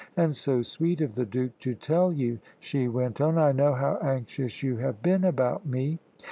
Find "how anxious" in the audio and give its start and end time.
3.75-4.63